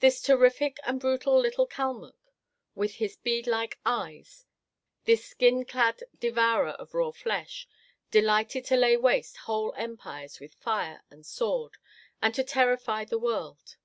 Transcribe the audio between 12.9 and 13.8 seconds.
the world.